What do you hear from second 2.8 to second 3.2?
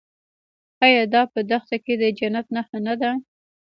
نه ده؟